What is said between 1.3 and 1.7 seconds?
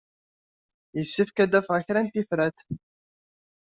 ad